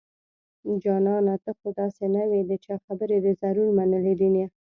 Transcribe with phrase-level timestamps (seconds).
[0.83, 4.45] جانانه ته خو داسې نه وي د چا خبرې دې ضرور منلي دينه